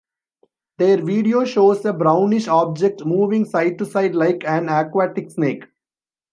[0.79, 5.65] Their video shows a brownish object moving side to side like an aquatic snake.